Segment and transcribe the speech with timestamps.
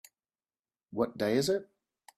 [0.89, 1.69] What day is it?